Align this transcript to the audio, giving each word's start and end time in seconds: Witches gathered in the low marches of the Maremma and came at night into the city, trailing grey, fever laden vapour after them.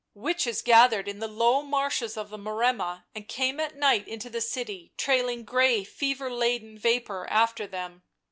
Witches 0.15 0.63
gathered 0.63 1.07
in 1.07 1.19
the 1.19 1.27
low 1.27 1.61
marches 1.61 2.17
of 2.17 2.31
the 2.31 2.37
Maremma 2.39 3.05
and 3.13 3.27
came 3.27 3.59
at 3.59 3.75
night 3.75 4.07
into 4.07 4.31
the 4.31 4.41
city, 4.41 4.91
trailing 4.97 5.43
grey, 5.43 5.83
fever 5.83 6.31
laden 6.31 6.75
vapour 6.75 7.27
after 7.29 7.67
them. 7.67 8.01